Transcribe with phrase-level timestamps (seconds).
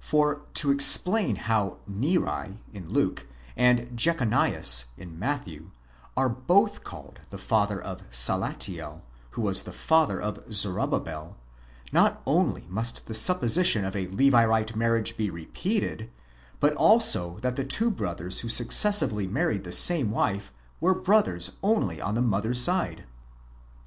[0.00, 3.26] For to explain how Neri in Luke,
[3.56, 5.70] and Jechonias in Matthew,
[6.14, 9.00] are both called the father of Salathiel,
[9.30, 11.38] who was the father of Zorobabel
[11.90, 16.10] ;—not only must the supposition of the Levirate marriage be repeated,
[16.60, 20.52] but also that the two brothers who successively married the same wife,
[20.82, 23.04] were brothers only on the mother's side.